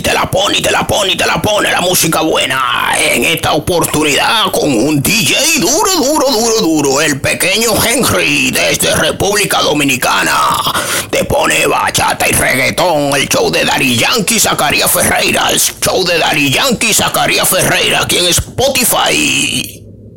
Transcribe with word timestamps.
Y 0.00 0.02
te 0.02 0.14
la 0.14 0.30
pone, 0.30 0.56
y 0.56 0.62
te 0.62 0.70
la 0.70 0.86
pone, 0.86 1.12
y 1.12 1.14
te 1.14 1.26
la 1.26 1.42
pone 1.42 1.70
la 1.70 1.82
música 1.82 2.22
buena. 2.22 2.94
En 2.98 3.22
esta 3.22 3.52
oportunidad 3.52 4.50
con 4.50 4.72
un 4.72 5.02
DJ 5.02 5.36
duro, 5.58 5.94
duro, 5.96 6.26
duro, 6.30 6.60
duro. 6.62 7.00
El 7.02 7.20
pequeño 7.20 7.72
Henry 7.84 8.50
desde 8.50 8.96
República 8.96 9.60
Dominicana. 9.60 10.32
Te 11.10 11.24
pone 11.24 11.66
bachata 11.66 12.26
y 12.26 12.32
reggaetón. 12.32 13.14
El 13.14 13.28
show 13.28 13.50
de 13.50 13.66
Dari 13.66 13.94
Yankee 13.94 14.40
Zacarías 14.40 14.90
Ferreira. 14.90 15.50
El 15.50 15.60
show 15.60 16.02
de 16.02 16.16
Dari 16.16 16.50
Yankee 16.50 16.94
Zacarías 16.94 17.46
Ferreira 17.46 18.00
aquí 18.00 18.16
en 18.16 18.28
Spotify. 18.28 19.79